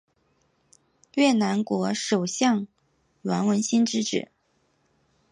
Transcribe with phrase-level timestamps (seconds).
[1.13, 2.65] 越南国首相
[3.21, 4.29] 阮文心之子。